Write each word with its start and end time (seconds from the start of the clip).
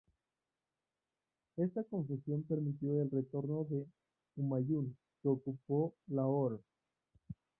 Esta 1.57 1.83
confusión 1.83 2.41
permitió 2.41 3.03
el 3.03 3.11
retorno 3.11 3.65
de 3.65 3.85
Humayun 4.35 4.97
que 5.21 5.27
ocupó 5.29 5.93
Lahore. 6.07 6.57